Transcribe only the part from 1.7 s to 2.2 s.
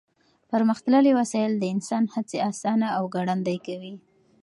انسان